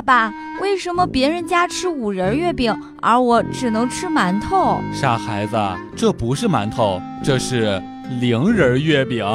[0.00, 4.80] 爸爸，为什么别人家吃五仁月饼，而我只能吃馒头？
[4.94, 5.56] 傻孩子，
[5.94, 7.82] 这不是馒头，这是
[8.18, 9.26] 零仁月饼。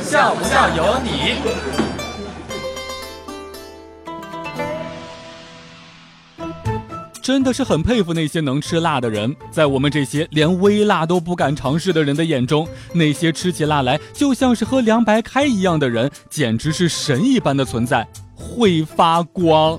[0.00, 1.89] 笑不笑有你。
[7.30, 18.04] 真的是很佩服那些能吃辣的人，在我们这些连微辣都不敢尝试的人的眼中，那些吃起辣来就像是喝凉白开一样的人，简直是神一般的存在，
[18.34, 19.78] 会发光。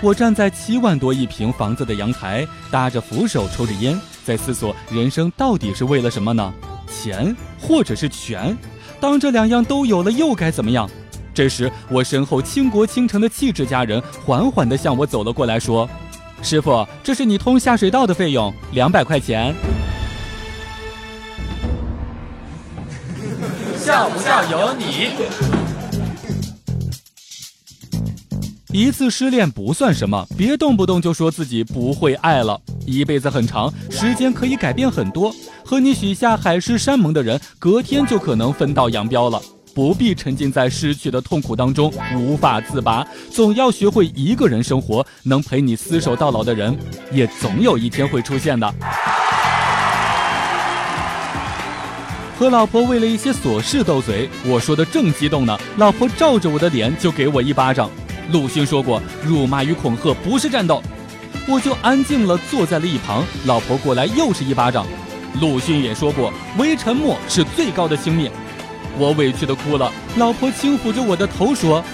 [0.00, 6.54] 我站在七万多一平房子的阳台，搭着扶手，抽着烟，在思索人生到底是为了什么呢？
[6.86, 8.56] 钱或者是权？
[9.00, 10.88] 当这两样都有了，又该怎么样？
[11.38, 15.88] 这时，我身后倾国倾城的气质佳人缓缓地向我走了过来，说
[16.42, 19.54] ：“师傅，这是你通下水道的费用，两百块钱。”
[23.78, 25.10] 笑不笑由你。
[28.72, 32.60] 一次失恋不算什么，别动不动就说自己不会爱了。
[32.84, 35.32] 一辈子很长，时间可以改变很多。
[35.64, 39.40] 和你许下海誓山盟的人，隔天就可能分道扬镳了。
[39.78, 45.06] 不必沉浸在失去的痛苦当中无法自拔，总要学会一个人生活。
[45.22, 46.76] 能陪你厮守到老的人，
[47.12, 48.74] 也总有一天会出现的。
[52.36, 57.88] 和老婆为了一些琐事斗嘴，我说的正激动呢，老婆照着我的脸就给我一巴掌。
[58.32, 60.82] 鲁迅说过，辱骂与恐吓不是战斗，
[61.46, 63.24] 我就安静了，坐在了一旁。
[63.46, 64.84] 老婆过来又是一巴掌。
[65.40, 68.28] 鲁迅也说过，微沉默是最高的轻蔑。
[68.98, 71.84] 我委屈的哭了，老婆轻抚着我的头说：“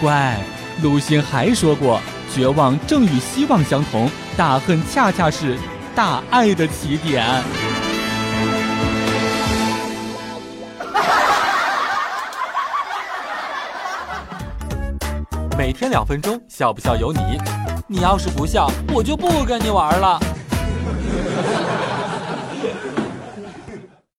[0.00, 0.38] 乖。”
[0.82, 2.00] 鲁迅还说过
[2.34, 5.58] ：“绝望正与希望相同，大恨恰恰是
[5.94, 7.24] 大爱的起点。”
[15.56, 17.20] 每天两分钟，笑不笑由你。
[17.88, 20.20] 你要是不笑，我就不跟你玩了。